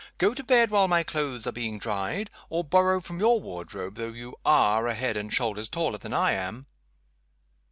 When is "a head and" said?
4.87-5.31